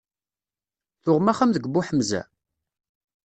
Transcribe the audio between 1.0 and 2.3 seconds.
Tuɣem axxam deg Buḥemza?